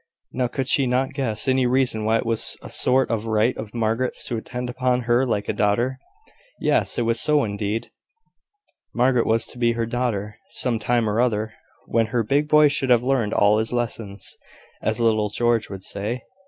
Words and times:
Now, 0.33 0.47
could 0.47 0.67
she 0.67 0.87
not 0.87 1.13
guess 1.13 1.47
any 1.47 1.67
reason 1.67 2.05
why 2.05 2.17
it 2.17 2.25
was 2.25 2.57
a 2.63 2.71
sort 2.71 3.11
of 3.11 3.27
right 3.27 3.55
of 3.55 3.75
Margaret's 3.75 4.23
to 4.25 4.35
attend 4.35 4.67
upon 4.67 5.01
her 5.01 5.27
like 5.27 5.47
a 5.47 5.53
daughter? 5.53 5.99
Yes, 6.59 6.97
it 6.97 7.03
was 7.03 7.21
so 7.21 7.43
indeed! 7.43 7.91
Margaret 8.95 9.27
was 9.27 9.45
to 9.45 9.59
be 9.59 9.73
her 9.73 9.85
daughter 9.85 10.37
some 10.53 10.79
time 10.79 11.07
or 11.07 11.21
other, 11.21 11.53
when 11.85 12.07
her 12.07 12.23
big 12.23 12.47
boy 12.47 12.67
should 12.67 12.89
have 12.89 13.03
learned 13.03 13.35
all 13.35 13.59
his 13.59 13.71
lessons, 13.71 14.39
as 14.81 14.99
little 14.99 15.29
George 15.29 15.69
would 15.69 15.83
say. 15.83 16.23